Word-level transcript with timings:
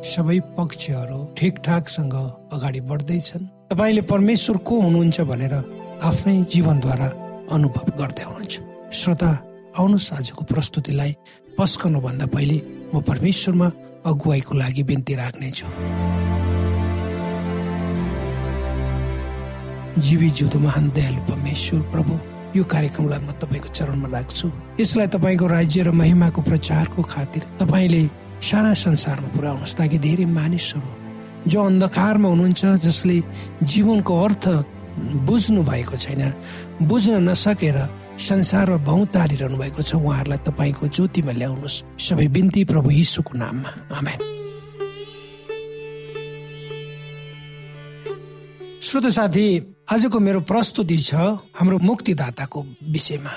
सबै 0.00 0.38
पक्षहरू 0.56 1.18
ठिकठाकसँग 1.36 2.14
अगाडि 2.52 2.80
बढ्दैछन्। 2.88 3.44
तपाईँले 3.70 4.02
परमेश्वर 4.08 4.56
को 4.64 4.74
हुनुहुन्छ 4.80 5.20
भनेर 5.28 5.54
आफ्नै 6.02 6.36
जीवनद्वारा 6.48 7.08
अनुभव 7.52 7.86
गर्दै 8.00 8.24
हुनुहुन्छ। 8.24 8.54
श्रोता 8.96 9.30
आउनुहोस् 9.76 10.12
आजको 10.12 10.42
प्रस्तुतिलाई 10.48 11.12
भन्दा 11.60 12.26
पहिले 12.32 12.56
म 12.94 13.00
परमेश्वरमा 13.04 13.68
अगुवाईको 14.08 14.52
लागि 14.56 14.82
बिन्ती 14.88 15.14
राख्नेछु। 15.20 15.66
जीवी 20.00 20.28
जिउँदो 20.32 20.58
महान 20.58 20.84
दयालु 20.96 21.20
परमेश्वर 21.28 21.80
प्रभु 21.92 22.12
यो 22.56 22.64
कार्यक्रमलाई 22.64 23.20
म 23.20 23.30
तपाईँको 23.36 23.68
चरणमा 23.68 24.08
राख्छु। 24.08 24.46
यसलाई 24.80 25.06
तपाईँको 25.12 25.46
राज्य 25.46 25.82
र 25.84 25.90
महिमाको 25.92 26.40
प्रचारको 26.42 27.02
खातिर 27.04 27.42
तपाईँले 27.60 28.02
सारा 28.40 28.72
संसारमा 28.74 29.28
पुर्याउनुहोस् 29.36 29.76
ताकि 29.78 29.98
धेरै 30.00 30.24
मानिसहरू 30.32 30.90
जो 31.46 31.58
अन्धकारमा 31.62 32.28
हुनुहुन्छ 32.28 32.62
जसले 32.84 33.16
जीवनको 33.62 34.12
अर्थ 34.24 34.44
बुझ्नु 35.28 35.60
भएको 35.64 35.96
छैन 35.96 36.22
बुझ्न 36.82 37.12
नसकेर 37.28 37.78
संसारमा 38.18 38.84
भौतारिरहनु 38.84 39.56
भएको 39.56 39.82
छ 39.82 39.92
उहाँहरूलाई 39.96 40.40
तपाईँको 40.48 40.84
ज्योतिमा 40.88 41.32
ल्याउनुहोस् 41.32 41.82
सबै 41.98 42.26
बिन्ती 42.28 42.64
प्रभु 42.70 42.88
यीशुको 42.90 43.32
नाममा 43.38 43.70
आमेन 43.96 44.18
श्रोत 48.82 49.06
साथी 49.16 49.46
आजको 49.88 50.18
मेरो 50.18 50.40
प्रस्तुति 50.44 50.96
छ 50.98 51.14
हाम्रो 51.54 51.78
मुक्तिदाताको 51.80 52.60
विषयमा 52.88 53.32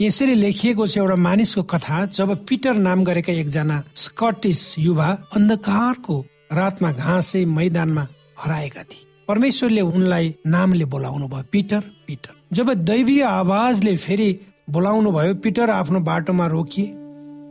यसरी 0.00 0.34
लेखिएको 0.34 0.86
छ 0.86 0.96
एउटा 0.96 1.14
मानिसको 1.16 1.62
कथा 1.62 2.04
जब 2.16 2.30
पिटर 2.48 2.74
नाम 2.74 3.02
गरेका 3.04 3.32
एकजना 3.32 3.82
स्कटिस 3.94 4.60
युवा 4.78 5.08
अन्धकारको 5.36 6.16
रातमा 6.52 6.92
घाँसे 6.92 7.44
मैदानमा 7.44 8.06
हराएका 8.40 8.82
थिए। 8.82 9.04
परमेश्वरले 9.28 9.80
उनलाई 9.80 10.34
नामले 10.46 10.84
बोलाउनु 10.84 11.28
भयो 11.28 11.44
पिटर 11.52 11.80
पिटर। 12.06 12.32
जब 12.52 12.72
दैवीय 12.84 13.22
आवाजले 13.22 13.96
फेरि 13.96 14.30
बोलाउनु 14.70 15.10
भयो 15.12 15.34
पिटर 15.44 15.70
आफ्नो 15.70 16.00
बाटोमा 16.00 16.46
रोकिए। 16.46 16.86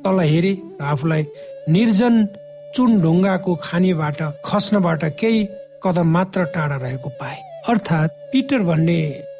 तल 0.03 0.19
हेरे 0.25 0.53
र 0.81 0.83
आफूलाई 0.83 1.25
निर्जन 1.69 2.25
चुन 2.75 2.99
ढुङ्गाको 3.01 3.55
खानीबाट 3.63 4.21
खस्नबाट 4.45 5.03
केही 5.21 5.47
कदम 5.83 6.07
मात्र 6.07 6.43
टाढा 6.55 6.75
रहेको 6.77 7.09
पाए। 7.21 7.37
अर्थात् 7.69 8.17
पिटर 8.33 8.59
भन्ने 8.65 8.99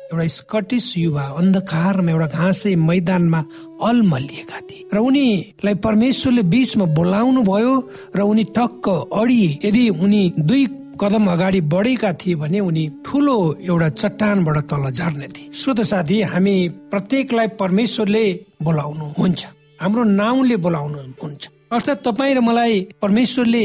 एउटा 0.09 0.25
स्कटिस 0.27 0.85
युवा 0.97 1.23
अन्धकारमा 1.37 2.11
एउटा 2.11 2.27
घाँसे 2.33 2.75
मैदानमा 2.75 3.39
अलमलिएका 3.87 4.59
थिए। 4.65 4.87
र 4.93 4.97
उनीलाई 4.97 5.75
परमेश्वरले 5.85 6.43
बीचमा 6.49 6.85
बोलाउनु 6.97 7.41
भयो 7.45 7.73
र 8.15 8.19
उनी 8.25 8.43
टक्क 8.57 8.85
अडिए। 9.13 9.49
यदि 9.65 9.83
उनी 10.01 10.21
दुई 10.39 10.65
कदम 11.01 11.25
अगाडि 11.31 11.61
बढेका 11.69 12.11
थिए 12.21 12.35
भने 12.41 12.59
उनी 12.59 12.83
ठुलो 13.05 13.37
एउटा 13.61 13.89
चट्टानबाट 14.01 14.57
तल 14.65 14.89
झर्ने 14.89 15.27
थिए। 15.29 15.51
श्रोत 15.53 15.81
साथी 15.85 16.21
हामी 16.33 16.55
प्रत्येकलाई 16.89 17.47
परमेश्वरले 17.61 18.25
बोलाउनु 18.63 19.05
हुन्छ 19.19 19.45
हाम्रो 19.81 20.03
नाउँले 20.03 20.57
बोलाउनु 20.57 20.97
हुन्छ 21.21 21.49
अर्थात् 21.69 22.03
तपाईँ 22.07 22.35
र 22.35 22.39
मलाई 22.41 22.81
परमेश्वरले 23.01 23.63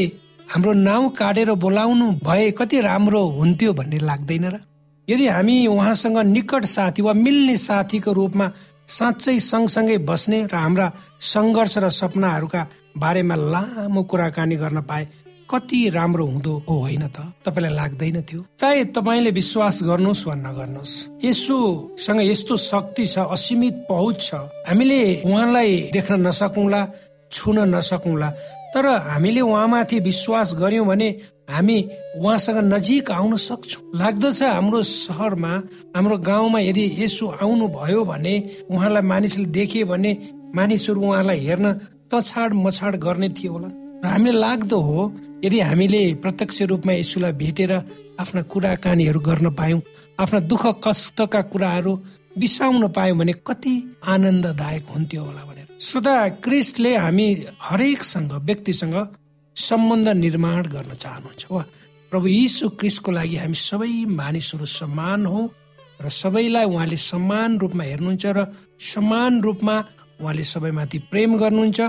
हाम्रो 0.53 0.73
नाउँ 0.77 1.09
काटेर 1.17 1.51
बोलाउनु 1.57 2.11
भए 2.21 2.51
कति 2.53 2.81
राम्रो 2.81 3.21
हुन्थ्यो 3.33 3.73
भन्ने 3.73 3.99
लाग्दैन 4.05 4.45
र? 4.45 4.55
यदि 5.07 5.27
हामी 5.27 5.55
उहाँसँग 5.67 6.17
निकट 6.17 6.65
साथी 6.65 7.01
वा 7.01 7.13
मिल्ने 7.13 7.57
साथीको 7.57 8.11
रूपमा 8.13 8.51
साँच्चै 8.87 9.39
सँगसँगै 9.39 9.97
बस्ने 10.09 10.39
र 10.51 10.55
हाम्रा 10.55 10.87
सङ्घर्ष 11.21 11.77
र 11.77 11.89
सपनाहरूका 11.89 12.61
बारेमा 12.97 13.35
लामो 13.35 14.01
कुराकानी 14.03 14.55
गर्न 14.55 14.81
पाए 14.81 15.07
कति 15.49 15.79
राम्रो 15.89 16.25
हुँदो 16.25 16.53
हो 16.69 16.75
होइन 16.79 17.07
त? 17.07 17.17
तपाईँलाई 17.45 17.73
लाग्दैन 17.75 18.21
थियो? 18.21 18.41
चाहे 18.59 18.83
तपाईँले 18.97 19.31
विश्वास 19.31 19.79
गर्नुहोस् 19.83 20.25
वा 20.27 20.35
नगर्नुहोस् 20.35 20.93
यसोसँग 21.25 22.21
यस्तो 22.21 22.57
शक्ति 22.57 23.05
छ 23.05 23.17
असीमित 23.29 23.85
पहुँच 23.89 24.17
छ। 24.21 24.33
हामीले 24.69 25.21
उहाँलाई 25.21 25.71
देख्न 25.93 26.13
नसकौँला 26.27 26.81
छुन 27.31 27.57
नसकौँला। 27.75 28.29
तर 28.75 28.85
हामीले 29.07 29.41
उहाँमाथि 29.41 29.99
विश्वास 29.99 30.53
गर्यौँ 30.59 30.85
भने 30.85 31.09
हामी 31.49 31.77
उहाँसँग 32.19 32.57
नजिक 32.73 33.11
आउन 33.11 33.35
सक्छौँ। 33.39 33.83
लाग्दछ 33.95 34.41
हाम्रो 34.43 34.81
सहरमा 34.83 35.53
हाम्रो 35.95 36.17
गाउँमा 36.19 36.59
यदि 36.59 36.85
यसो 36.99 37.27
आउनु 37.39 37.67
भयो 37.71 38.03
भने 38.03 38.35
उहाँलाई 38.67 39.01
मानिसले 39.01 39.45
देखे 39.57 39.83
भने 39.87 40.11
मानिसहरू 40.55 41.01
उहाँलाई 41.01 41.39
हेर्न 41.39 41.73
तछाड 42.11 42.53
मछाड 42.53 42.95
गर्ने 42.99 43.29
थियो 43.31 43.51
होला। 43.53 43.69
र 44.03 44.07
हामीलाई 44.11 44.41
लाग्दो 44.41 44.79
हो 44.81 44.99
यदि 45.45 45.59
हामीले 45.59 46.01
प्रत्यक्ष 46.23 46.61
रूपमा 46.71 46.93
यसुलाई 46.93 47.31
भेटेर 47.31 47.71
आफ्ना 48.19 48.41
कुराकानीहरू 48.51 49.19
गर्न 49.19 49.47
पायौँ 49.55 49.81
आफ्ना 50.19 50.39
दुःख 50.51 50.65
कष्टका 50.83 51.41
कुराहरू 51.51 51.95
बिसाउन 52.37 52.87
पायौँ 52.91 53.17
भने 53.17 53.33
कति 53.47 53.73
आनन्ददायक 54.03 54.85
हुन्थ्यो 54.95 55.23
होला 55.23 55.43
श्रोता 55.81 56.27
क्रिस्टले 56.43 56.95
हामी 56.95 57.27
हरेकसँग 57.61 58.31
व्यक्तिसँग 58.47 58.95
सम्बन्ध 59.55 60.07
निर्माण 60.17 60.67
गर्न 60.71 60.93
चाहनुहुन्छ। 60.95 61.45
वा 61.51 61.61
प्रभु 62.11 62.27
यीशु 62.27 62.69
क्रिस्टको 62.79 63.11
लागि 63.11 63.35
हामी 63.35 63.55
सबै 63.59 63.91
मानिसहरू 64.07 64.65
समान 64.65 65.25
हो 65.25 65.41
र 65.99 66.09
सबैलाई 66.09 66.65
उहाँले 66.65 66.95
समान 66.95 67.57
रूपमा 67.59 67.83
हेर्नुहुन्छ 67.83 68.25
र 68.25 68.45
समान 68.79 69.41
रूपमा 69.41 69.75
उहाँले 70.21 70.43
सबैमाथि 70.43 70.99
प्रेम 71.11 71.37
गर्नुहुन्छ। 71.37 71.79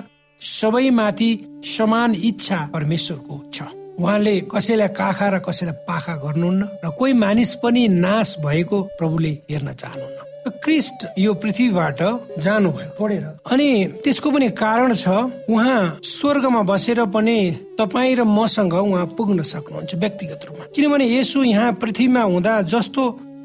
सबैमाथि 0.41 1.31
समान 1.65 2.15
इच्छा 2.15 2.59
परमेश्वरको 2.75 3.35
छ। 3.55 3.63
उहाँले 4.03 4.35
कसैलाई 4.53 4.89
काखा 4.99 5.29
र 5.29 5.39
कसैलाई 5.47 5.87
पाखा 5.89 6.15
गर्नुहुन्न 6.27 6.63
र 6.85 6.91
कोही 6.99 7.13
मानिस 7.23 7.55
पनि 7.63 7.89
नाश 7.89 8.37
भएको 8.45 8.83
प्रभुले 8.99 9.33
हेर्न 9.51 9.73
चाहनुहुन्न। 9.73 10.19
क्रिस्ट 10.65 11.07
यो 11.19 11.33
पृथ्वीबाट 11.35 12.03
जानुभयो। 12.39 12.89
छोडेर 12.99 13.25
अनि 13.53 13.69
त्यसको 14.05 14.31
पनि 14.31 14.49
कारण 14.53 14.95
छ 14.95 15.09
उहाँ 15.51 16.01
स्वर्गमा 16.05 16.63
बसेर 16.63 17.05
पनि 17.11 17.39
तपाईँ 17.79 18.15
र 18.17 18.25
मसँग 18.25 18.75
उहाँ 18.75 19.07
पुग्न 19.17 19.43
सक्नुहुन्छ 19.43 19.95
व्यक्तिगत 19.95 20.41
रूपमा। 20.49 20.65
किनभने 20.75 21.07
यसो 21.09 21.43
यहाँ 21.45 21.73
पृथ्वीमा 21.83 22.23
हुँदा 22.23 22.61
जस्तो 22.63 23.05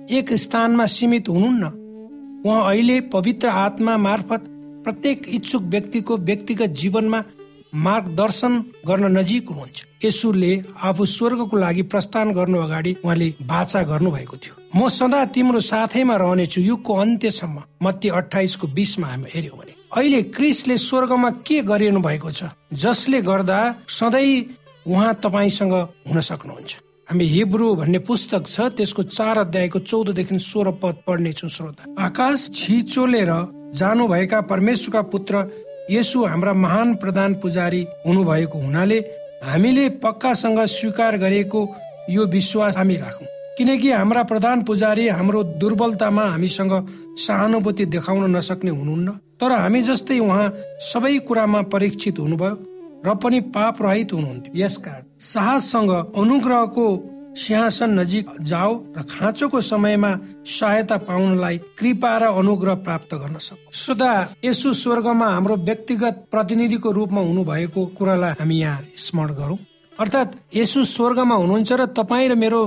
एक 0.09 0.33
स्थानमा 0.35 0.85
सीमित 0.85 1.29
हुनुहुन्न। 1.29 1.63
उहाँ 2.45 2.69
अहिले 2.69 2.99
पवित्र 3.09 3.47
आत्मा 3.47 3.97
मार्फत 3.97 4.45
प्रत्येक 4.85 5.27
इच्छुक 5.29 5.63
व्यक्तिको 5.63 6.17
व्यक्तिगत 6.19 6.69
जीवनमा 6.81 7.23
मार्गदर्शन 7.75 8.57
गर्न 8.87 9.17
नजिक 9.17 9.49
हुनुहुन्छ। 9.49 9.85
यसुले 10.05 10.51
आफू 10.83 11.05
स्वर्गको 11.07 11.57
लागि 11.57 11.81
प्रस्थान 11.83 12.31
गर्नु 12.33 12.57
अगाडि 12.61 12.95
उहाँले 13.05 13.33
बाचा 13.41 13.81
गर्नु 13.83 14.11
भएको 14.11 14.37
थियो। 14.37 14.55
म 14.75 14.87
सदा 14.89 15.23
तिम्रो 15.35 15.59
साथैमा 15.59 16.15
रहनेछु 16.15 16.61
युगको 16.61 16.93
अन्त्यसम्म। 16.95 17.63
मत्ती 17.83 18.09
अठाइसको 18.09 18.67
बिसमा 18.67 19.07
हामी 19.07 19.27
हेऱ्यौँ 19.33 19.57
भने 19.59 19.73
अहिले 19.91 20.21
क्रिसले 20.31 20.77
स्वर्गमा 20.79 21.29
के 21.43 21.61
गरिनु 21.67 21.99
भएको 21.99 22.31
छ? 22.31 22.43
जसले 22.73 23.21
गर्दा 23.21 23.59
सधैँ 23.89 24.31
उहाँ 24.87 25.13
तपाईँसँग 25.23 25.73
हुन 26.07 26.19
सक्नुहुन्छ। 26.21 26.71
हामी 27.09 27.25
हिब्रू 27.25 27.67
भन्ने 27.75 27.99
पुस्तक 27.99 28.47
छ 28.47 28.71
त्यसको 28.71 29.03
चार 29.11 29.37
अध्यायको 29.37 29.79
चौधदेखि 29.81 30.39
सोह्र 30.39 30.71
पद 30.79 31.03
पढ्नेछौँ 31.07 31.49
श्रोता। 31.49 31.83
आकाश 31.99 32.49
छिचोलेर 32.55 33.31
जानुभएका 33.75 34.39
परमेश्वरका 34.47 35.01
पुत्र 35.11 35.43
यसु 35.91 36.23
हाम्रा 36.25 36.53
महान 36.53 36.95
प्रधान 36.95 37.33
पुजारी 37.43 37.83
हुनुभएको 38.07 38.57
हुनाले 38.61 38.99
हामीले 39.43 39.89
पक्कासँग 39.99 40.59
स्वीकार 40.69 41.17
गरेको 41.17 41.67
यो 42.09 42.25
विश्वास 42.27 42.77
हामी 42.77 42.95
राखौँ। 42.95 43.27
किनकि 43.57 43.91
हाम्रा 43.91 44.23
प्रधान 44.23 44.63
पुजारी 44.63 45.07
हाम्रो 45.09 45.43
दुर्बलतामा 45.61 46.25
हामीसँग 46.25 46.73
सहानुभूति 47.19 47.85
देखाउन 47.85 48.35
नसक्ने 48.35 48.71
हुनुहुन्न। 48.71 49.09
तर 49.39 49.51
हामी 49.53 49.81
जस्तै 49.81 50.19
उहाँ 50.19 50.53
सबै 50.83 51.17
कुरामा 51.27 51.61
परीक्षित 51.73 52.19
हुनुभयो 52.19 52.55
र 53.05 53.15
पनि 53.17 53.39
पाप 53.53 53.81
रहित 53.81 54.13
हुनुहुन्थ्यो। 54.13 54.53
यसकारण 54.55 55.03
साहससँग 55.19 55.91
अनुग्रहको 56.15 56.85
सिंहासन 57.33 57.99
नजिक 57.99 58.29
जाओ 58.43 58.71
र 58.97 59.01
खाँचोको 59.09 59.61
समयमा 59.61 60.11
सहायता 60.47 60.97
पाउनलाई 61.07 61.57
कृपा 61.79 62.11
र 62.17 62.23
अनुग्रह 62.35 62.75
प्राप्त 62.85 63.11
गर्न 63.15 63.37
सक्छौ 63.39 63.71
श्रोता 63.73 64.11
यसो 64.45 64.73
स्वर्गमा 64.73 65.27
हाम्रो 65.27 65.55
व्यक्तिगत 65.67 66.15
प्रतिनिधिको 66.31 66.91
रूपमा 66.91 67.21
हुनु 67.21 67.43
भएको 67.43 67.85
कुरालाई 67.97 68.33
हामी 68.39 68.55
यहाँ 68.59 68.79
स्मरण 68.97 69.33
गरौँ। 69.33 69.57
अर्थात् 69.99 70.35
यसो 70.55 70.83
स्वर्गमा 70.83 71.35
हुनुहुन्छ 71.35 71.71
र 71.71 71.85
तपाईँ 71.97 72.29
र 72.29 72.35
मेरो 72.35 72.61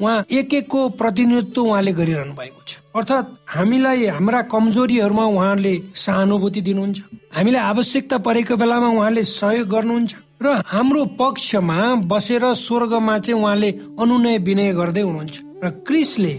उहाँ 0.00 0.24
एक 0.30 0.54
एकको 0.54 0.88
प्रतिनिधित्व 1.00 1.62
उहाँले 1.62 1.92
गरिरहनु 1.92 2.34
भएको 2.34 2.62
छ। 2.66 2.80
अर्थात् 2.96 3.26
हामीलाई 3.48 4.06
हाम्रा 4.06 4.40
कमजोरीहरूमा 4.52 5.24
उहाँले 5.24 5.74
सहानुभूति 5.96 6.60
दिनुहुन्छ। 6.60 6.98
हामीलाई 7.36 7.62
आवश्यकता 7.62 8.18
परेको 8.18 8.56
बेलामा 8.56 8.88
उहाँले 8.88 9.22
सहयोग 9.22 9.68
गर्नुहुन्छ 9.68 10.12
र 10.42 10.46
हाम्रो 10.66 11.04
पक्षमा 11.20 11.78
बसेर 12.10 12.44
स्वर्गमा 12.56 13.18
चाहिँ 13.18 13.40
उहाँले 13.40 13.70
अनुनय 14.00 14.38
विनय 14.46 14.72
गर्दै 14.74 15.02
हुनुहुन्छ। 15.02 15.34
र 15.64 15.70
क्रिसले 15.86 16.34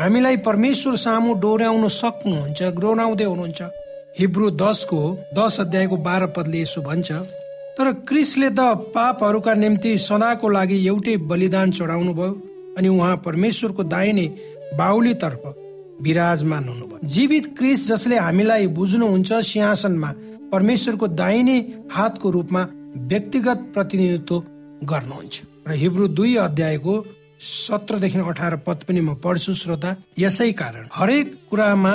हामीलाई 0.00 0.36
परमेश्वर 0.44 0.96
सामु 0.96 1.34
डोर्याउन 1.40 1.88
सक्नुहुन्छ 1.88 2.62
डोराउँदै 2.80 3.24
हुनुहुन्छ। 3.24 3.62
हिब्रू 4.18 4.50
दसको 4.56 5.00
दस 5.36 5.60
अध्यायको 5.60 5.96
बाह्र 5.96 6.26
पदले 6.36 6.60
यसो 6.62 6.80
भन्छ 6.82 7.12
तर 7.76 7.92
क्रिसले 8.08 8.48
त 8.50 8.60
पापहरूका 8.94 9.54
निम्ति 9.54 9.96
सदाको 10.00 10.48
लागि 10.48 10.76
एउटै 10.86 11.16
बलिदान 11.30 11.70
चढाउनु 11.70 12.12
भयो 12.14 12.32
अनि 12.76 12.88
उहाँ 12.88 13.16
परमेश्वरको 13.26 13.82
दाहिने 13.84 14.26
बाहुलीतर्फ 14.78 15.42
विराजमान 16.02 16.64
हुनुभयो। 16.68 17.08
जीवित 17.08 17.46
क्रिस 17.58 17.86
जसले 17.88 18.16
हामीलाई 18.18 18.66
बुझ्नुहुन्छ 18.78 19.32
सिंहासनमा 19.32 20.10
परमेश्वरको 20.52 21.06
दाहिने 21.20 21.58
हातको 21.92 22.30
रूपमा 22.30 22.66
व्यक्तिगत 23.10 23.58
प्रतिनिधित्व 23.74 24.42
गर्नुहुन्छ। 24.84 25.42
र 25.68 25.72
हिब्रू 25.74 26.08
दुई 26.08 26.34
अध्यायको 26.38 26.94
सत्रदेखि 27.42 28.18
अठार 28.18 28.56
पद 28.66 28.84
पनि 28.88 29.00
म 29.00 29.14
पढ्छु 29.24 29.54
श्रोता 29.54 29.96
यसै 30.18 30.50
कारण 30.52 30.86
हरेक 30.92 31.34
कुरामा 31.50 31.94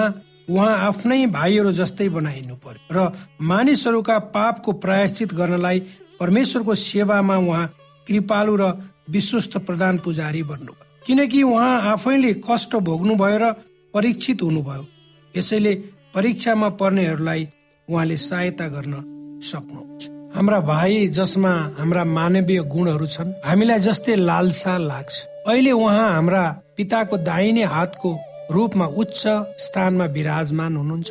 उहाँ 0.50 0.78
आफ्नै 0.88 1.26
भाइहरू 1.32 1.72
जस्तै 1.72 2.08
बनाइनु 2.10 2.56
पर्यो 2.66 2.94
र 2.94 3.12
मानिसहरूका 3.42 4.18
पापको 4.36 4.72
प्रायश्चित 4.84 5.34
गर्नलाई 5.34 5.80
परमेश्वरको 6.20 6.76
सेवामा 6.76 7.38
उहाँ 7.38 7.66
कृपालु 8.08 8.56
र 8.62 8.72
विश्वस्त 9.12 9.58
प्रधान 9.58 9.98
पुजारी 9.98 10.44
बन्नुभयो। 10.44 11.06
किनकि 11.08 11.44
उहाँ 11.44 11.82
आफैले 11.91 12.34
कष्ट 12.50 12.75
भोग्नु 12.75 13.15
भयो 13.15 13.38
र 13.38 13.51
परीक्षित 13.94 14.41
हुनुभयो। 14.41 14.86
यसैले 15.36 15.74
परीक्षामा 16.15 16.70
पर्नेहरूलाई 16.80 17.48
उहाँले 17.88 18.18
सहायता 18.18 18.68
गर्न 18.68 18.94
सक्नुहुन्छ। 19.44 20.10
हाम्रा 20.36 20.60
भाइ 20.60 21.08
जसमा 21.08 21.51
हाम्रा 21.80 22.03
मानवीय 22.08 22.62
गुणहरू 22.63 23.06
छन् 23.06 23.34
हामीलाई 23.46 23.80
जस्तै 23.80 24.15
लालसा 24.15 24.77
लाग्छ। 24.77 25.13
अहिले 25.48 25.72
उहाँ 25.72 26.10
हाम्रा 26.13 26.44
पिताको 26.77 27.18
दाहिने 27.18 27.63
हातको 27.63 28.10
रूपमा 28.51 28.86
उच्च 28.86 29.24
स्थानमा 29.60 30.06
विराजमान 30.06 30.75
हुनुहुन्छ। 30.77 31.10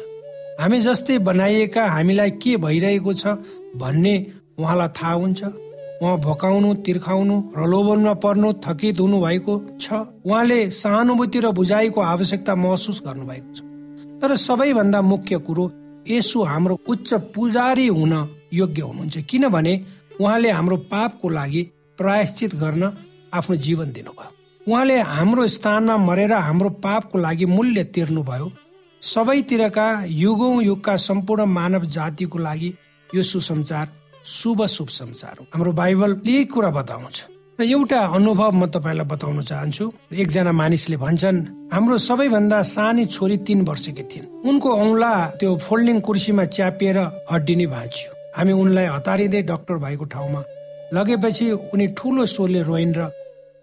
हामी 0.60 0.80
जस्तै 0.80 1.18
बनाइएका 1.18 1.84
हामीलाई 1.86 2.30
के 2.42 2.56
भइरहेको 2.56 3.12
छ 3.12 3.26
भन्ने 3.76 4.14
उहाँलाई 4.58 4.88
थाहा 4.96 5.12
हुन्छ। 5.12 5.40
उहाँ 6.00 6.16
भोकाउनु 6.18 6.74
तिर्खाउनु 6.84 7.40
प्रलोभनमा 7.54 8.14
पर्नु 8.24 8.52
थकित 8.64 9.00
हुनु 9.00 9.20
भएको 9.20 9.54
छ। 9.80 9.92
उहाँले 10.24 10.58
सहानुभूति 10.72 11.40
र 11.40 11.50
बुझाइको 11.52 12.00
आवश्यकता 12.00 12.54
महसुस 12.56 13.02
गर्नु 13.06 13.24
भएको 13.26 13.54
छ। 13.54 13.60
तर 14.22 14.36
सबैभन्दा 14.36 15.00
मुख्य 15.02 15.38
कुरो 15.38 15.70
यसो 16.08 16.42
हाम्रो 16.42 16.78
उच्च 16.88 17.12
पुजारी 17.34 17.86
हुन 17.88 18.14
योग्य 18.52 18.82
हुनुहुन्छ। 18.82 19.18
किनभने 19.30 19.74
उहाँले 20.20 20.50
हाम्रो 20.50 20.76
पापको 20.88 21.28
लागि 21.28 21.62
प्रायश्चित 21.98 22.54
गर्न 22.56 22.92
आफ्नो 23.34 23.56
जीवन 23.56 23.92
दिनुभयो। 23.92 24.32
उहाँले 24.66 24.98
हाम्रो 24.98 25.46
स्थानमा 25.48 25.96
मरेर 25.96 26.32
हाम्रो 26.32 26.70
पापको 26.80 27.18
लागि 27.18 27.46
मूल्य 27.46 27.84
तिर्नुभयो। 27.84 28.50
सबैतिरका 29.02 29.86
युगौं 30.06 30.62
युगका 30.62 30.96
सम्पूर्ण 30.96 31.44
मानव 31.44 31.84
जातिको 31.86 32.38
लागि 32.38 32.74
यो 33.14 33.22
सुसमाचार 33.22 33.86
शुभ 34.26 34.66
शुभ 34.66 34.88
समाचार 34.88 35.36
हो। 35.40 35.46
हाम्रो 35.54 35.72
बाइबल 35.72 36.20
यही 36.26 36.44
कुरा 36.44 36.70
बताउँछ। 36.70 37.26
र 37.60 37.64
एउटा 37.64 38.00
अनुभव 38.16 38.52
म 38.52 38.66
तपाईँलाई 38.66 39.06
बताउन 39.06 39.42
चाहन्छु। 39.44 39.84
एकजना 40.12 40.52
मानिसले 40.52 40.96
भन्छन् 40.96 41.38
हाम्रो 41.72 41.98
सबैभन्दा 41.98 42.62
सानी 42.62 43.04
छोरी 43.06 43.36
तीन 43.44 43.60
वर्षकी 43.68 44.02
थिइन्। 44.02 44.48
उनको 44.48 44.68
औंला 44.70 45.12
त्यो 45.36 45.56
फोल्डिङ 45.58 46.00
कुर्सीमा 46.00 46.44
च्यापिएर 46.56 46.98
हड्डी 47.32 47.54
नै 47.56 47.66
भाँच्यो। 47.66 48.10
हामी 48.36 48.52
उनलाई 48.52 48.86
हतारिँदै 48.86 49.42
डाक्टर 49.42 49.76
भाइको 49.76 50.04
ठाउँमा 50.04 50.42
लगेपछि 50.94 51.50
उनी 51.74 51.86
ठुलो 51.98 52.26
स्वरले 52.26 52.62
रोइन् 52.62 52.94
र 52.96 53.10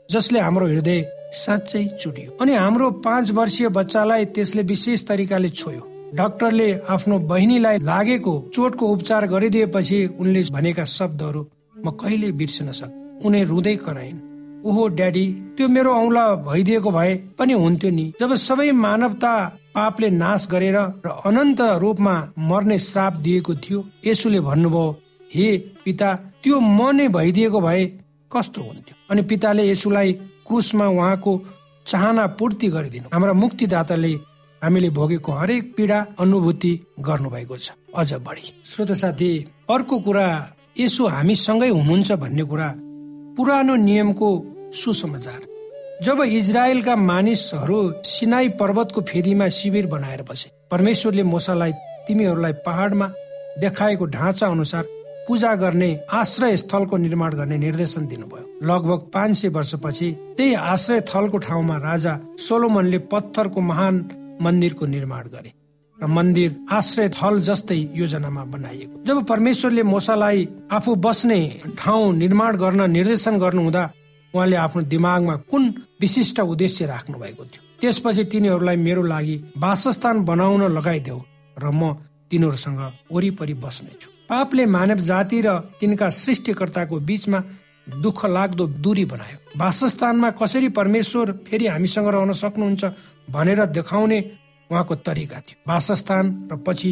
जसले 0.09 0.39
हाम्रो 0.39 0.65
हृदय 0.67 0.99
साँच्चै 1.33 1.83
चुडियो 2.01 2.37
अनि 2.41 2.53
हाम्रो 2.53 2.91
पाँच 3.03 3.31
वर्षीय 3.31 3.67
बच्चालाई 3.69 4.25
त्यसले 4.35 4.61
विशेष 4.61 5.07
तरिकाले 5.07 5.49
छोयो। 5.49 5.83
डाक्टरले 6.15 6.67
आफ्नो 6.89 7.17
बहिनीलाई 7.19 7.77
लागेको 7.79 8.33
चोटको 8.53 8.87
उपचार 8.87 9.27
गरिदिएपछि 9.27 9.97
उनले 10.19 10.41
भनेका 10.51 10.85
शब्दहरू 10.87 11.41
म 11.85 11.91
कहिले 11.91 12.31
बिर्सन 12.31 12.71
सक्? 12.71 12.91
उनी 13.25 13.43
रुँदै 13.43 13.75
कराइन्। 13.75 14.19
ओहो 14.65 14.87
ड्याडी 14.87 15.25
त्यो 15.57 15.67
मेरो 15.67 15.93
औँला 15.93 16.23
भइदिएको 16.47 16.91
भए 16.91 17.15
पनि 17.37 17.53
हुन्थ्यो 17.53 17.91
नि। 17.91 18.05
जब 18.19 18.35
सबै 18.35 18.71
मानवता 18.71 19.33
पापले 19.75 20.09
नाश 20.09 20.47
गरेर 20.51 20.77
र 21.05 21.07
अनन्त 21.25 21.61
रूपमा 21.83 22.15
मर्ने 22.39 22.79
श्राप 22.79 23.13
दिएको 23.25 23.55
थियो 23.55 23.83
यसुले 24.07 24.39
भन्नुभयो 24.39 24.85
हे 25.33 25.47
पिता 25.85 26.09
त्यो 26.43 26.59
म 26.59 26.91
नै 26.95 27.07
भइदिएको 27.07 27.59
भए 27.61 27.85
कस्तो 28.31 28.61
हुन्थ्यो? 28.61 28.95
अनि 29.11 29.21
पिताले 29.21 29.69
यसुलाई 29.71 30.13
क्रुसमा 30.47 30.87
उहाँको 30.87 31.31
चाहना 31.85 32.25
पूर्ति 32.39 32.67
गरिदिनु। 32.67 33.09
हाम्रा 33.13 33.33
मुक्तिदाताले 33.33 34.13
हामीले 34.63 34.89
भोगेको 34.89 35.31
हरेक 35.31 35.73
पीडा 35.77 36.05
अनुभूति 36.19 36.79
गर्नुभएको 36.99 37.57
छ। 37.57 37.71
अझ 37.95 38.13
बढी। 38.13 38.53
श्रोत 38.65 38.91
साथी 38.91 39.29
अर्को 39.69 39.99
कुरा 39.99 40.27
यसो 40.79 41.07
हामीसँगै 41.07 41.69
हुनुहुन्छ 41.69 42.11
भन्ने 42.11 42.43
कुरा 42.43 42.73
पुरानो 43.37 43.75
नियमको 43.75 44.29
सुसमाचार। 44.73 45.41
जब 46.03 46.21
इजरायलका 46.21 46.95
मानिसहरू 46.95 47.79
सिनाई 48.05 48.49
पर्वतको 48.49 49.01
फेदीमा 49.01 49.47
शिविर 49.49 49.85
बनाएर 49.87 50.21
बसे 50.21 50.51
परमेश्वरले 50.71 51.23
मोसालाई 51.23 51.71
तिमीहरूलाई 52.07 52.53
पहाडमा 52.65 53.07
देखाएको 53.59 54.05
ढाँचा 54.05 54.47
अनुसार 54.47 54.83
पूजा 55.27 55.55
गर्ने 55.55 55.89
आश्रय 56.11 56.57
स्थलको 56.57 56.97
निर्माण 56.97 57.33
गर्ने 57.33 57.57
निर्देशन 57.57 58.05
दिनुभयो। 58.07 58.45
लगभग 58.63 59.09
पाँच 59.13 59.37
सय 59.37 59.47
वर्षपछि 59.47 60.11
त्यही 60.37 60.53
आश्रय 60.53 61.01
थलको 61.09 61.37
ठाउँमा 61.37 61.77
राजा 61.77 62.19
सोलोमनले 62.39 62.99
पत्थरको 63.11 63.61
महान 63.61 63.97
मन्दिरको 64.41 64.85
निर्माण 64.85 65.27
गरे 65.29 65.51
र 65.97 66.05
मन्दिर 66.07 66.55
आश्रय 66.71 67.09
थल 67.09 67.39
जस्तै 67.41 67.77
योजनामा 67.93 68.43
बनाइएको। 68.45 69.03
जब 69.05 69.25
परमेश्वरले 69.25 69.83
मोसालाई 69.83 70.47
आफू 70.71 70.95
बस्ने 70.95 71.39
ठाउँ 71.77 72.13
निर्माण 72.15 72.57
गर्न 72.57 72.89
निर्देशन 72.91 73.39
गर्नुहुँदा 73.39 73.83
उहाँले 74.33 74.55
आफ्नो 74.55 74.81
दिमागमा 74.93 75.35
कुन 75.49 75.63
विशिष्ट 76.01 76.39
उद्देश्य 76.39 76.85
राख्नु 76.85 77.17
भएको 77.17 77.43
थियो? 77.43 77.61
त्यसपछि 77.81 78.23
तिनीहरूलाई 78.23 78.75
मेरो 78.77 79.03
लागि 79.03 79.35
वासस्थान 79.57 80.23
बनाउन 80.25 80.61
लगाइदेऊ 80.77 81.19
र 81.57 81.65
म 81.71 81.93
तिनीहरूसँग 82.31 82.81
वरिपरि 83.11 83.53
बस्नेछु। 83.55 84.09
पापले 84.29 84.65
मानव 84.65 84.99
जाति 85.01 85.41
र 85.41 85.57
तिनका 85.79 86.09
सृष्टिकर्ताको 86.09 86.99
बीचमा 86.99 87.39
दुःख 87.87 88.25
लाग्दो 88.27 88.65
दूरी 88.83 89.05
बनायो। 89.05 89.37
वासस्थानमा 89.57 90.29
कसरी 90.35 90.69
परमेश्वर 90.69 91.31
फेरि 91.47 91.67
हामीसँग 91.67 92.07
रहन 92.07 92.31
सक्नुहुन्छ 92.33 92.85
भनेर 93.27 93.65
देखाउने 93.67 94.19
उहाँको 94.69 94.95
तरिका 94.97 95.39
थियो। 95.39 95.63
वासस्थान 95.67 96.25
र 96.51 96.55
पछि 96.57 96.91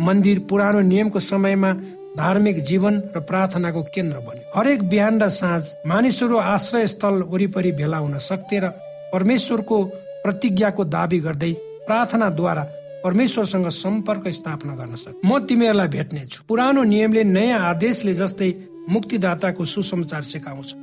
मन्दिर 0.00 0.38
पुरानो 0.50 0.80
नियमको 0.82 1.20
समयमा 1.20 1.72
धार्मिक 2.16 2.58
जीवन 2.64 2.94
र 3.16 3.20
प्रार्थनाको 3.20 3.82
केन्द्र 3.94 4.18
बन्यो। 4.18 4.50
हरेक 4.56 4.82
बिहान 4.88 5.20
र 5.22 5.28
साँझ 5.30 5.62
मानिसहरू 5.86 6.36
आश्रय 6.36 6.86
स्थल 6.86 7.22
वरिपरि 7.28 7.72
भेला 7.72 7.98
हुन 7.98 8.18
सक्थे 8.20 8.58
र 8.60 8.68
परमेश्वरको 9.12 9.76
प्रतिज्ञाको 10.24 10.84
दावी 10.86 11.18
गर्दै 11.20 11.52
प्रार्थनाद्वारा 11.86 12.64
परमेश्वरसँग 13.04 13.68
सम्पर्क 13.74 14.28
स्थापना 14.28 14.74
गर्न 14.76 14.94
सक्छ 14.94 15.16
म 15.24 15.38
तिमीहरूलाई 15.46 15.88
भेट्ने 15.88 16.24
छु। 16.26 16.42
पुरानो 16.48 16.82
नियमले 16.84 17.24
नयाँ 17.24 17.60
आदेशले 17.68 18.14
जस्तै 18.14 18.50
मुक्तिदाताको 18.88 19.64
सुसमाचार 19.64 20.22
सिकाउँछ। 20.22 20.74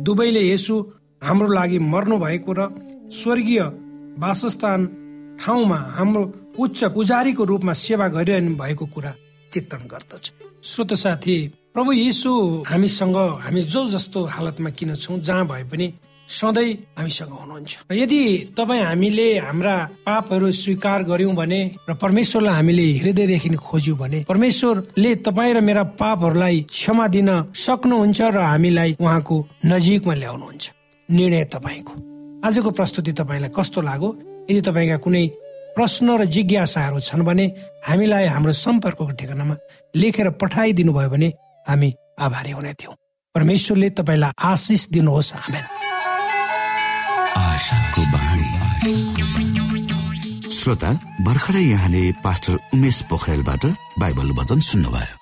दुवैले 0.00 0.42
यसु 0.48 0.74
हाम्रो 1.22 1.48
लागि 1.52 1.78
मर्नु 1.78 2.16
भएको 2.18 2.52
र 2.52 2.60
स्वर्गीय 3.12 3.62
वासस्थान 4.18 4.80
ठाउँमा 5.40 5.78
हाम्रो 5.96 6.22
उच्च 6.58 6.84
पुजारीको 6.84 7.44
रूपमा 7.44 7.72
सेवा 7.72 8.08
गरिरहनु 8.08 8.56
भएको 8.56 8.86
कुरा 8.86 9.14
चित्रण 9.52 9.82
गर्दछ। 9.88 10.32
श्रोत 10.64 10.92
साथी 10.94 11.36
प्रभु 11.74 11.92
यीशु 11.92 12.30
हामीसँग 12.68 13.16
हामी 13.16 13.62
जो 13.62 13.88
जस्तो 13.88 14.24
हालतमा 14.24 14.70
किन 14.70 14.94
छौँ 14.94 15.18
जहाँ 15.18 15.46
भए 15.46 15.64
पनि 15.64 15.92
सधैँ 16.28 16.72
हामीसँग 16.98 17.32
हुनुहुन्छ। 17.32 17.72
र 17.90 17.94
यदि 17.94 18.52
तपाईँ 18.56 18.82
हामीले 18.82 19.26
हाम्रा 19.38 19.74
पापहरू 20.06 20.52
स्वीकार 20.52 21.02
गर्यौं 21.04 21.34
भने 21.34 21.60
र 21.88 21.94
परमेश्वरलाई 21.94 22.54
हामीले 22.54 22.86
हृदयदेखि 22.98 23.48
खोज्यौँ 23.56 23.98
भने 23.98 24.24
परमेश्वरले 24.28 25.14
तपाईँ 25.26 25.54
र 25.54 25.60
मेरा 25.60 25.82
पापहरूलाई 25.96 26.60
क्षमा 26.70 27.06
दिन 27.08 27.30
सक्नुहुन्छ 27.56 28.20
र 28.20 28.38
हामीलाई 28.38 28.96
उहाँको 29.00 29.36
नजिकमा 29.66 30.14
ल्याउनुहुन्छ। 30.14 30.64
निर्णय 31.08 31.44
तपाईँको। 31.44 32.11
आजको 32.44 32.70
प्रस्तुति 32.70 33.12
तपाईँलाई 33.12 33.50
कस्तो 33.56 33.80
लाग्यो? 33.80 34.08
यदि 34.50 34.60
तपाईँका 34.60 34.96
कुनै 34.96 35.26
प्रश्न 35.78 36.10
र 36.18 36.24
जिज्ञासाहरू 36.24 37.00
छन् 37.00 37.22
भने 37.22 37.46
हामीलाई 37.86 38.26
हाम्रो 38.26 38.52
सम्पर्कको 38.52 39.06
ठेगानामा 39.06 39.56
लेखेर 39.96 40.30
पठाइदिनु 40.30 40.92
भयो 40.92 41.10
भने 41.10 41.28
हामी 41.68 41.94
आभारी 42.18 42.50
हुने 42.50 42.74
थियौँ। 42.74 42.94
परमेश्वरले 43.34 43.90
तपाईँलाई 43.90 44.32
आशिष 44.42 44.82
दिनुहोस्। 44.90 45.32
आमेन। 45.34 45.64
श्रोता 50.50 50.90
भर्खरै 51.20 51.62
यहाँले 51.62 52.12
पास्टर 52.24 52.58
उमेश 52.74 53.02
पोखरेलबाट 53.02 53.66
बाइबल 53.98 54.30
वचन 54.30 54.60
सुन्नुभयो। 54.60 55.21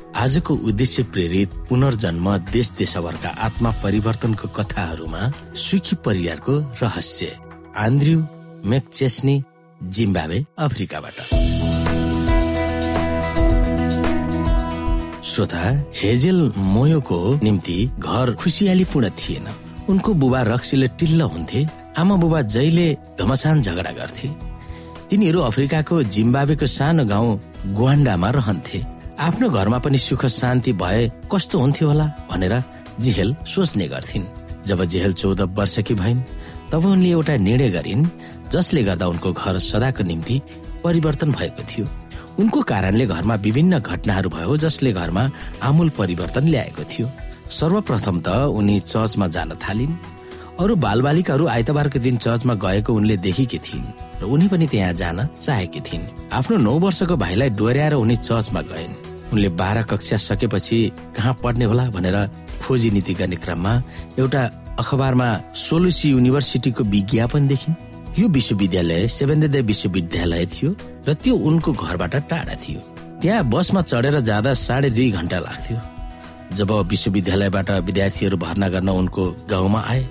आजको 0.15 0.53
उद्देश्य 0.53 1.03
प्रेरित 1.03 1.49
पुनर्जन्म 1.69 2.37
देश 2.37 2.71
देशभरका 2.71 3.29
आत्मा 3.29 3.71
परिवर्तनको 3.83 4.47
कथाहरूमा 4.47 5.31
सुखी 5.55 5.95
परिवारको 5.95 6.57
रहस्य। 6.83 7.37
आन्द्रु 7.77 8.19
मेकचेस्नी 8.69 9.43
जिम्बावे 9.83 10.45
अफ्रिकाबाट। 10.57 11.17
श्रोता 15.25 15.63
हेजेल 15.95 16.51
मोयोको 16.57 17.39
निम्ति 17.43 17.89
घर 17.99 18.35
खुसियालीपूर्ण 18.35 19.09
थिएन। 19.09 19.47
उनको 19.89 20.13
बुबा 20.13 20.41
रक्सीले 20.41 20.87
टिल्ल 20.87 21.21
हुन्थे 21.21 21.67
आमा 21.97 22.15
बुबा 22.15 22.41
जहिले 22.41 22.97
घमसान 23.19 23.61
झगडा 23.61 23.91
गर्थे। 23.91 24.27
तिनीहरू 25.09 25.39
अफ्रिकाको 25.39 26.03
जिम्बावेको 26.03 26.67
सानो 26.67 27.05
गाउँ 27.05 27.39
गुवान्डामा 27.67 28.29
रहन्थे। 28.29 29.00
आफ्नो 29.21 29.49
घरमा 29.49 29.77
पनि 29.77 29.97
सुख 29.97 30.25
शान्ति 30.25 30.71
भए 30.73 31.01
कस्तो 31.31 31.59
हुन्थ्यो 31.59 31.87
होला? 31.87 32.05
भनेर 32.29 32.53
जिहेल 32.99 33.35
सोच्ने 33.45 33.87
गर्थिन्। 33.87 34.23
जब 34.65 34.83
जेहेल 34.83 35.13
चौध 35.13 35.41
वर्षकी 35.57 35.93
भइन् 35.93 36.21
तब 36.71 36.85
उनले 36.85 37.09
एउटा 37.09 37.35
निर्णय 37.37 37.69
गरिन् 37.69 38.05
जसले 38.49 38.83
गर्दा 38.83 39.07
उनको 39.07 39.33
घर 39.33 39.59
सदाको 39.61 40.03
निम्ति 40.03 40.41
परिवर्तन 40.83 41.31
भएको 41.31 41.63
थियो। 41.69 41.85
उनको 42.39 42.61
कारणले 42.61 43.05
घरमा 43.05 43.35
विभिन्न 43.45 43.79
घटनाहरू 43.79 44.29
भयो 44.29 44.57
जसले 44.57 44.93
घरमा 44.93 45.29
आमूल 45.61 45.89
परिवर्तन 45.99 46.47
ल्याएको 46.49 46.83
थियो। 46.89 47.07
सर्वप्रथम 47.59 48.19
त 48.25 48.49
उनी 48.57 48.79
चर्चमा 48.79 49.27
जान 49.27 49.53
थालिन्। 49.61 49.93
अरू 50.59 50.75
बालबालिकाहरू 50.75 51.45
आइतबारको 51.47 51.99
दिन 51.99 52.17
चर्चमा 52.17 52.53
गएको 52.57 52.93
उनले 52.93 53.17
देखेकी 53.17 53.59
थिइन् 53.59 53.85
र 54.21 54.25
उनी 54.25 54.47
पनि 54.47 54.67
त्यहाँ 54.67 54.93
जान 54.93 55.17
चाहेकी 55.41 55.81
थिइन्। 55.81 56.09
आफ्नो 56.33 56.57
नौ 56.57 56.73
वर्षको 56.79 57.15
भाइलाई 57.17 57.49
डोर्याएर 57.61 57.93
उनी 57.93 58.15
चर्चमा 58.15 58.61
गइन्। 58.73 58.93
उनले 59.31 59.49
बाह्र 59.59 59.81
कक्षा 59.91 60.17
सकेपछि 60.17 60.79
कहाँ 61.15 61.33
पढ्ने 61.43 61.65
होला 61.65 61.89
भनेर 61.89 62.17
खोजी 62.61 62.89
नीति 62.91 63.13
गर्ने 63.13 63.35
क्रममा 63.35 63.73
एउटा 64.19 64.43
अखबारमा 64.79 65.27
सोलुसी 65.55 66.09
युनिभर्सिटीको 66.09 66.83
विज्ञापन 66.83 67.47
देखिन्। 67.47 67.75
यो 68.19 68.27
विश्वविद्यालय 68.27 69.07
सेभेन्देदेव 69.07 69.65
विश्वविद्यालय 69.65 70.45
थियो 70.45 70.75
र 71.07 71.13
त्यो 71.13 71.35
उनको 71.35 71.71
घरबाट 71.73 72.15
टाढा 72.29 72.55
थियो। 72.63 72.79
त्यहाँ 73.21 73.43
बसमा 73.49 73.81
चढेर 73.81 74.19
जाँदा 74.19 74.53
साढे 74.53 74.89
दुई 74.89 75.09
घन्टा 75.11 75.39
लाग्थ्यो। 75.39 75.77
जब 76.57 76.71
विश्वविद्यालयबाट 76.91 77.69
विद्यार्थीहरू 77.87 78.37
भर्ना 78.37 78.67
गर्न 78.69 78.89
उनको 78.89 79.23
गाउँमा 79.49 79.81
आए 79.87 80.03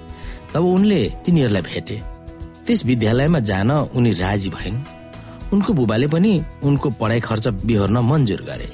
तब 0.54 0.64
उनले 0.64 1.00
तिनीहरूलाई 1.24 1.62
भेटे। 1.62 1.96
त्यस 2.66 2.84
विद्यालयमा 2.86 3.38
जान 3.44 3.70
उनी 3.70 4.10
राजी 4.16 4.48
भइन्। 4.48 4.84
उनको 5.52 5.72
बुबाले 5.72 6.06
पनि 6.06 6.32
उनको 6.62 6.90
पढाइ 7.00 7.20
खर्च 7.20 7.48
बिहोर्न 7.68 7.98
मन्जुर 8.00 8.42
गरे। 8.48 8.68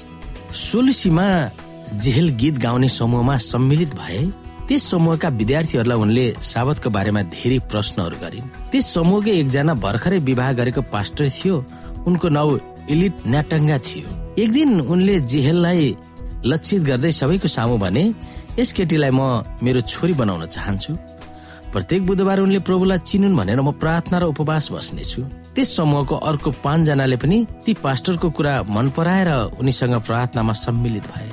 सोलुसीमा 0.57 1.27
जेहेल 2.03 2.29
गीत 2.41 2.55
गाउने 2.57 2.87
समूहमा 2.89 3.35
सम्मिलित 3.45 3.93
भए 3.95 4.21
त्यस 4.67 4.83
समूहका 4.91 5.29
विद्यार्थीहरूलाई 5.39 5.97
उनले 6.03 6.25
साबतको 6.51 6.89
बारेमा 6.89 7.21
धेरै 7.35 7.59
प्रश्नहरू 7.71 8.17
गरिन्। 8.23 8.49
त्यस 8.71 8.85
समूहकै 8.93 9.33
एकजना 9.41 9.73
भर्खरै 9.85 10.19
विवाह 10.29 10.51
गरेको 10.59 10.81
पास्टर 10.93 11.29
थियो। 11.37 11.55
उनको 12.07 12.27
नाउँ 12.37 12.59
इलिट 12.93 13.15
न्याटङ्गा 13.31 13.77
थियो। 13.87 14.07
एक 14.41 14.49
दिन 14.51 14.69
उनले 14.93 15.15
जेहेललाई 15.31 15.95
लक्षित 16.51 16.81
गर्दै 16.89 17.11
सबैको 17.11 17.47
सामु 17.47 17.77
भने 17.77 18.03
यस 18.59 18.69
केटीलाई 18.77 19.11
म 19.13 19.21
मेरो 19.63 19.81
छोरी 19.91 20.13
बनाउन 20.21 20.45
चाहन्छु। 20.55 20.91
प्रत्येक 21.73 22.01
बुधबार 22.07 22.39
उनले 22.39 22.59
प्रभुलाई 22.67 22.99
चिनुन् 23.07 23.37
भनेर 23.39 23.61
म 23.61 23.71
प्रार्थना 23.81 24.17
र 24.19 24.23
उपवास 24.33 24.65
बस्नेछु। 24.73 25.21
त्यस 25.57 25.75
समूहको 25.77 26.15
अर्को 26.29 26.51
पाँचजनाले 26.63 27.17
पनि 27.17 27.37
ती 27.65 27.73
पास्टरको 27.73 28.29
कुरा 28.29 28.51
मन 28.69 28.89
पराएर 28.93 29.29
उनीसँग 29.57 29.95
प्रार्थनामा 30.05 30.53
सम्मिलित 30.53 31.05
भए। 31.09 31.29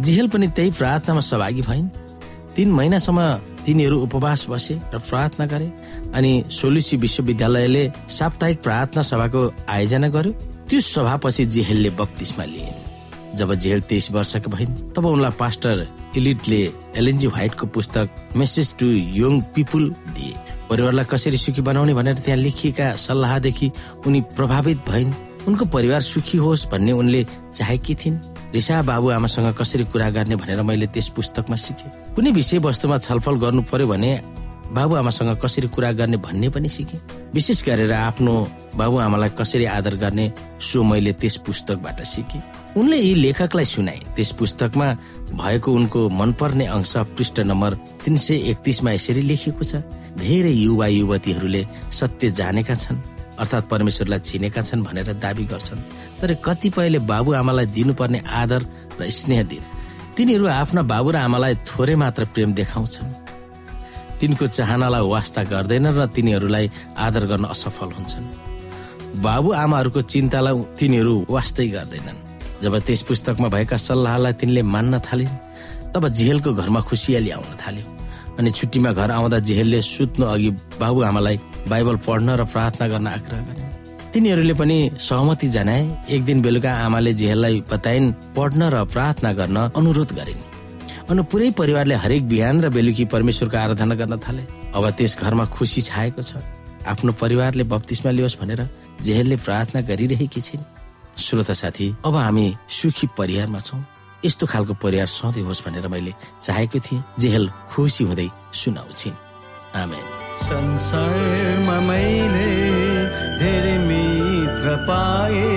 जिहेल 0.00 0.28
पनि 0.28 0.48
त्यही 0.48 0.70
प्रार्थनामा 0.70 1.20
सहभागी 1.20 1.62
भइन्। 1.62 1.88
तीन 2.56 2.72
महिनासम्म 2.72 3.20
तिनीहरू 3.64 4.00
उपवास 4.00 4.46
बसे 4.48 4.74
र 4.94 4.98
प्रार्थना 4.98 5.46
गरे 5.46 5.72
अनि 6.14 6.32
सोलुसी 6.50 6.96
विश्वविद्यालयले 6.96 7.84
साप्ताहिक 8.08 8.62
प्रार्थना 8.62 9.02
सभाको 9.02 9.42
आयोजना 9.68 10.08
गर्यो। 10.08 10.32
त्यो 10.68 10.80
सभापछि 10.80 11.44
जेहेलले 11.44 11.90
बत्तिसमा 11.90 12.44
लिइन्। 12.44 12.77
जब 13.38 13.54
जेल 13.54 13.80
तेइस 13.88 14.10
वर्षको 14.12 14.50
भइन् 14.50 14.74
तब 14.94 15.06
उनलाई 15.06 15.30
पास्टर 15.38 15.86
इलिटले 16.16 16.60
एलएनजी 16.96 17.26
व्हाइटको 17.26 17.66
पुस्तक 17.66 18.34
मेसेज 18.36 18.74
टु 18.78 18.86
यङ 19.16 19.40
पिपुल 19.54 19.88
दिए। 20.14 20.34
परिवारलाई 20.70 21.04
कसरी 21.10 21.36
सुखी 21.36 21.62
बनाउने 21.62 21.94
भनेर 21.94 22.18
त्यहाँ 22.18 22.40
लेखिएका 22.40 22.94
सल्लाहदेखि 22.96 23.70
उनी 24.06 24.20
प्रभावित 24.36 24.78
भइन्। 24.88 25.12
उनको 25.48 25.64
परिवार 25.64 26.00
सुखी 26.00 26.38
होस् 26.38 26.66
भन्ने 26.68 26.92
उनले 26.92 27.24
चाहेकी 27.54 27.94
थिइन्। 27.94 28.18
रिसा 28.54 28.82
बाबु 28.82 29.10
आमासँग 29.10 29.54
कसरी 29.54 29.84
कुरा 29.92 30.08
गर्ने 30.10 30.36
भनेर 30.36 30.62
मैले 30.62 30.86
त्यस 30.86 31.08
पुस्तकमा 31.16 31.56
सिकेँ। 31.56 32.14
कुनै 32.14 32.30
विषय 32.32 32.58
वस्तुमा 32.58 32.96
छलफल 32.98 33.36
गर्नु 33.38 33.62
पर्यो 33.62 33.86
भने 33.88 34.12
बाबुआमासँग 34.68 35.38
कसरी 35.42 35.68
कुरा 35.68 35.90
गर्ने 35.92 36.16
भन्ने 36.16 36.48
पनि 36.52 36.68
सिके। 36.68 36.96
विशेष 37.34 37.62
गरेर 37.64 37.92
आफ्नो 37.92 38.34
बाबुआमालाई 38.76 39.30
कसरी 39.38 39.64
आदर 39.64 39.94
गर्ने 39.96 40.32
सो 40.60 40.82
मैले 40.82 41.12
त्यस 41.12 41.36
पुस्तकबाट 41.46 42.02
सिकेँ। 42.04 42.42
उनले 42.76 42.96
यी 42.96 43.14
लेखकलाई 43.14 43.64
सुनाए। 43.64 44.00
त्यस 44.16 44.30
पुस्तकमा 44.38 44.88
भएको 45.32 45.72
उनको 45.72 46.08
मनपर्ने 46.08 46.66
अंश 46.68 46.96
पृष्ठ 47.16 47.40
नम्बर 47.40 47.74
तिन 48.04 48.16
सय 48.16 48.36
एकतिसमा 48.50 48.90
यसरी 48.92 49.22
लेखिएको 49.22 49.64
छ 49.64 49.82
धेरै 50.18 50.52
युवा 50.52 50.86
युवतीहरूले 50.86 51.62
सत्य 51.90 52.30
जानेका 52.30 52.74
छन् 52.74 53.00
अर्थात् 53.38 53.70
परमेश्वरलाई 53.70 54.20
चिनेका 54.20 54.62
छन् 54.62 54.82
भनेर 54.84 55.12
दावी 55.16 55.44
गर्छन्। 55.44 55.80
तर 56.20 56.34
कतिपयले 56.44 56.98
बाबुआमालाई 57.08 57.66
दिनुपर्ने 57.72 58.20
आदर 58.26 58.60
र 59.00 59.10
स्नेह 59.10 59.42
दिन 59.48 59.64
तिनीहरू 60.16 60.46
आफ्ना 60.50 60.82
बाबु 60.82 61.10
र 61.10 61.16
आमालाई 61.16 61.54
थोरै 61.66 61.94
मात्र 61.94 62.24
प्रेम 62.34 62.52
देखाउँछन्। 62.52 63.27
तिनको 64.20 64.46
चाहनालाई 64.46 65.04
वास्ता 65.14 65.42
गर्दैनन् 65.52 65.98
र 65.98 66.06
तिनीहरूलाई 66.14 66.66
आदर 66.96 67.24
गर्न 67.30 67.44
असफल 67.54 67.90
हुन्छन्। 67.96 68.26
बाबु 69.24 69.50
आमाहरूको 69.64 70.00
चिन्तालाई 70.12 70.54
तिनीहरू 70.78 71.14
वास्तै 71.30 71.68
गर्दैनन्। 71.76 72.18
जब 72.62 72.74
त्यस 72.86 73.02
पुस्तकमा 73.08 73.48
भएका 73.54 73.76
सल्लाहलाई 73.78 74.32
तिनले 74.40 74.62
मान्न 74.74 74.98
थालिन् 75.06 75.38
तब 75.94 76.08
झिहेलको 76.08 76.50
घरमा 76.52 76.80
खुसियाली 76.90 77.30
आउन 77.30 77.54
थाल्यो 77.62 77.86
अनि 78.38 78.50
छुट्टीमा 78.50 78.90
घर 78.92 79.10
आउँदा 79.10 79.38
झिहेलले 79.38 79.80
सुत्नु 79.82 80.26
अघि 80.26 80.50
बाबुआमालाई 80.80 81.36
बाइबल 81.70 81.96
पढ्न 82.06 82.28
र 82.40 82.44
प्रार्थना 82.44 82.86
गर्न 82.88 83.06
आग्रह 83.06 83.40
गरे। 83.46 83.62
तिनीहरूले 84.12 84.54
पनि 84.54 84.78
सहमति 84.98 85.48
जनाए 85.54 85.82
एक 86.10 86.24
दिन 86.24 86.42
बेलुका 86.42 86.72
आमाले 86.86 87.12
झिहेललाई 87.14 87.54
बताइन् 87.70 88.12
पढ्न 88.36 88.62
र 88.74 88.84
प्रार्थना 88.94 89.32
गर्न 89.32 89.56
अनुरोध 89.78 90.10
गरिन्। 90.18 90.40
अनि 91.10 91.22
पुरै 91.22 91.50
परिवारले 91.50 91.94
हरेक 91.94 92.28
बिहान 92.28 92.60
र 92.60 92.68
बेलुकी 92.68 93.04
परमेश्वरको 93.04 93.56
आराधना 93.56 93.94
गर्न 93.94 94.16
थाले। 94.18 94.42
अब 94.76 94.84
त्यस 94.90 95.16
घरमा 95.20 95.44
खुसी 95.46 95.80
छाएको 95.80 96.22
छ। 96.22 96.36
आफ्नो 96.86 97.12
परिवारले 97.12 97.64
बत्तिसमा 97.64 98.10
लियोस् 98.12 98.38
भनेर 98.40 98.68
जेहेलले 99.02 99.36
प्रार्थना 99.36 99.80
गरिरहेकी 99.80 100.40
छिन्। 100.40 100.62
श्रोता 101.18 101.52
साथी 101.52 101.96
अब 102.04 102.16
हामी 102.16 102.46
सुखी 102.68 103.06
परिवारमा 103.18 103.58
छौँ। 103.58 103.84
यस्तो 104.24 104.46
खालको 104.46 104.74
परिवार 104.74 105.06
सधैँ 105.06 105.44
होस् 105.44 105.64
भनेर 105.64 105.88
मैले 105.88 106.12
चाहेको 106.42 106.78
थिएँ। 106.78 107.02
जेहेल 107.18 107.48
खुसी 107.72 108.04
हुँदै 108.04 108.28
सुनाउँछिन्। 108.52 109.16
आमेन। 109.80 110.06
संसारमा 110.44 111.80
मैले 111.80 112.50
धेरै 113.40 113.78
मित्र 113.88 114.66
पाए। 114.88 115.48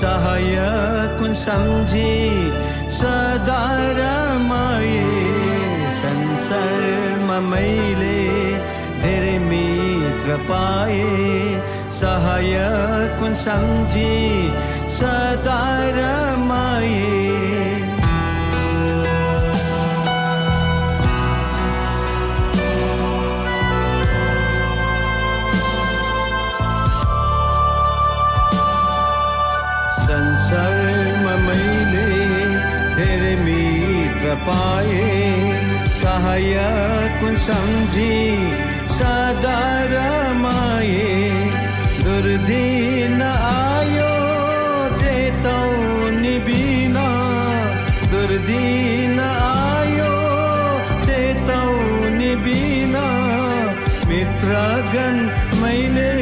सहायक 0.00 1.18
सम्झी। 1.36 2.14
सदारमाय 2.98 4.92
संसर् 6.00 6.86
मैले 7.50 8.22
भेरमित्रपाये 9.02 10.54
कुसञ्जी 13.18 14.14
सदारमाय 14.98 16.90
पाए 34.44 35.06
सहायक 35.96 37.20
सम्झी 37.38 38.16
सदा 38.96 39.60
रमाए 39.92 41.06
दुर्दिन 42.04 43.22
आयो 43.22 44.12
चेतौनी 45.00 46.38
बिना। 46.38 47.06
दुर्दिन 48.12 49.20
आयो 49.20 50.14
चेतौनी 51.06 52.34
बिना। 52.46 53.06
मित्रगण 54.08 55.16
मैले 55.62 56.12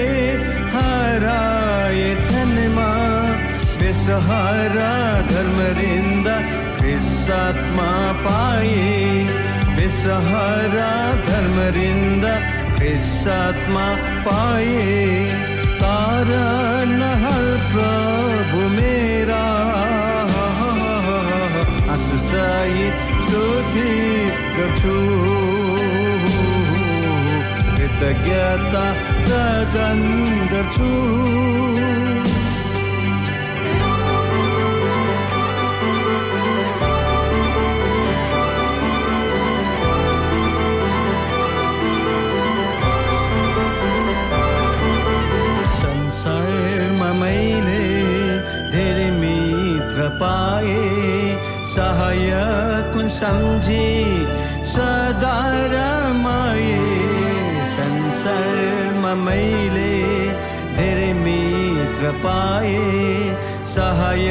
हराए 0.75 2.09
छन् 2.25 2.55
बेसहारा 3.79 4.93
धर्मरिन्द 5.31 6.14
ख्रिसात्मा 7.34 7.92
पाए 8.24 8.90
बेसहारा 9.76 10.90
धर्मरिन्द 11.28 12.26
ख्रिसात्मा 12.78 13.86
पाए 14.26 14.92
कारण 15.82 16.94
हर 17.24 17.48
प्रभु 17.72 18.62
मेरा 18.76 19.42
आँसु 21.96 22.20
सहित 22.30 23.02
स्तुति 23.24 23.90
गर्छु 24.58 24.98
कृतज्ञता 27.76 28.86
प्रदान 29.26 30.06
गर्छु 30.54 30.94
कृपा 62.05 62.41
सहय 63.75 64.29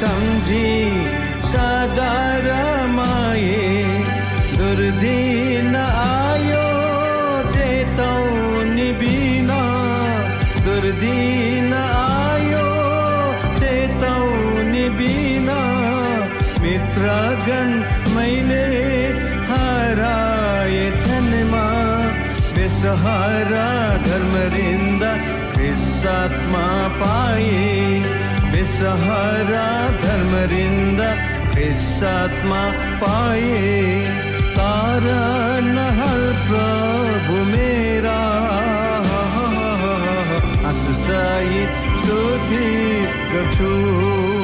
मित्रगण 17.63 18.15
मैले 18.15 19.07
हराए 19.47 20.91
छन् 20.91 21.33
बेसहारा 22.55 23.97
धर्मरिन्दा 23.97 25.17
साथमा 25.75 26.87
पाए। 26.87 28.03
बेसहारा 28.51 29.91
धर्मरिन्द 30.01 30.99
साथमा 31.73 32.71
पाए। 33.03 34.05
कारण 34.51 35.77
हर 35.77 36.21
प्रभु 36.49 37.45
मेरा। 37.45 38.19
आँसु 40.67 40.93
सहित 41.03 41.69
स्तुति 41.69 43.03
गर्छु 43.33 44.42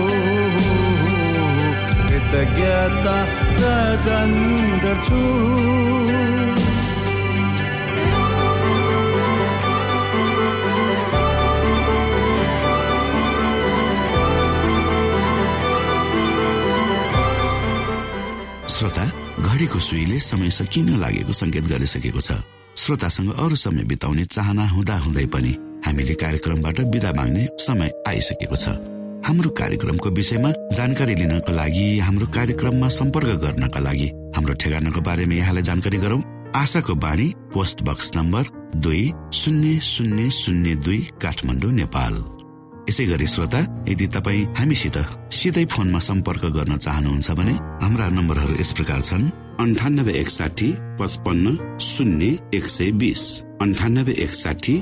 श्रोता 18.70 19.06
घडीको 19.40 19.80
सुईले 19.80 20.20
समय 20.20 20.50
सकिन 20.50 20.90
लागेको 21.00 21.34
संकेत 21.34 21.64
गरिसकेको 21.64 22.22
छ। 22.22 22.32
श्रोतासँग 22.78 23.34
अरू 23.34 23.56
समय 23.56 23.84
बिताउने 23.84 24.24
चाहना 24.26 24.68
हुँदा 24.70 24.98
हुँदै 24.98 25.26
पनि 25.26 25.58
हामीले 25.86 26.14
कार्यक्रमबाट 26.14 26.80
विदा 26.80 27.12
माग्ने 27.14 27.48
समय 27.60 27.92
आइसकेको 28.08 28.56
छ। 28.56 28.99
हाम्रो 29.30 29.50
कार्यक्रमको 29.58 30.10
विषयमा 30.10 30.50
जानकारी 30.74 31.16
लिनको 31.16 31.54
लागि 31.54 31.84
हाम्रो 32.02 32.28
कार्यक्रममा 32.34 32.88
सम्पर्क 32.90 33.30
गर्नका 33.44 33.80
लागि 33.80 34.08
हाम्रो 34.36 34.54
ठेगानाको 34.58 35.02
बारेमा 35.06 35.36
यहाँलाई 35.36 35.64
जानकारी 35.70 35.98
गरौं। 36.02 36.22
आशाको 36.58 36.94
बाणी 36.98 37.28
पोस्ट 37.54 37.84
बक्स 37.86 38.12
नम्बर 38.16 38.50
दुई 38.82 39.04
शून्य 39.34 39.78
शून्य 39.86 40.30
शून्य 40.34 40.76
दुई 40.82 40.98
काठमाडौँ 41.22 41.72
नेपाल। 41.72 42.14
यसै 42.90 43.06
गरी 43.06 43.28
श्रोता 43.28 43.62
यदि 43.90 44.08
तपाईँ 44.18 44.46
हामीसित 44.58 44.98
सिधै 45.30 45.66
फोनमा 45.78 46.00
सम्पर्क 46.10 46.46
गर्न 46.58 46.78
चाहनुहुन्छ 46.82 47.32
भने 47.38 47.54
हाम्रा 47.86 48.10
नम्बरहरू 48.10 48.60
यस 48.60 48.72
प्रकार 48.74 49.02
छन्। 49.02 49.32
अन्ठानब्बे 49.62 50.14
एकसाठी 50.22 50.74
पचपन्न 51.00 51.78
शून्य 51.78 52.38
एक 52.58 52.66
सय 52.68 52.92
बिस। 52.98 53.24
अन्ठानब्बे 53.62 54.14
एकसाठी 54.26 54.82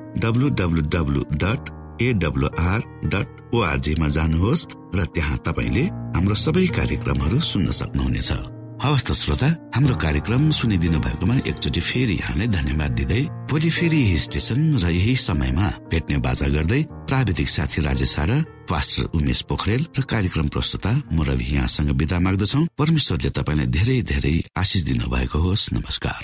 W 0.17 0.49
W 0.59 0.81
W 0.93 1.21
dot 1.43 1.61
AWR 2.01 2.79
dot 3.13 3.27
ओआरजीमा 3.55 4.07
जानुहोस् 4.07 4.67
र 4.95 5.05
त्यहाँ 5.15 5.37
तपाईँले 5.45 5.83
हाम्रो 6.15 6.35
सबै 6.35 6.65
कार्यक्रमहरू 6.77 7.39
सुन्न 7.39 7.71
सक्नुहुनेछ। 7.71 8.31
हवस् 8.81 9.05
त 9.05 9.13
श्रोता 9.13 9.49
हाम्रो 9.77 9.95
कार्यक्रम 10.01 10.49
सुनिदिनु 10.57 10.99
भएकोमा 11.05 11.35
एकचोटि 11.45 11.81
फेरि 11.85 12.15
यहाँलाई 12.17 12.47
धन्यवाद 12.49 12.91
दिँदै 12.97 13.21
भोलि 13.45 13.69
फेरि 13.69 13.99
यही 14.01 14.17
स्टेशन 14.17 14.59
र 14.81 14.89
यही 14.89 15.15
समयमा 15.21 15.67
भेट्ने 15.91 16.17
बाजा 16.17 16.47
गर्दै 16.49 16.81
प्राविधिक 17.05 17.49
साथी 17.49 17.79
राजेश 17.85 18.15
र 18.25 18.41
पास्टर 18.65 19.13
उमेश 19.13 19.41
पोखरेल 19.45 19.81
र 19.93 20.01
कार्यक्रम 20.01 20.47
प्रस्तुता 20.49 20.91
म 21.13 21.21
रवि 21.21 21.45
यहाँसँग 21.61 21.93
विदा 21.93 22.17
माग्दछौ। 22.25 22.65
परमेश्वरले 22.73 23.29
तपाईँलाई 23.37 23.67
धेरै 23.69 24.01
धेरै 24.01 24.35
आशिष 24.57 24.81
दिनु 24.89 25.05
भएको 25.13 25.37
होस्। 25.45 25.69
नमस्कार। 25.77 26.21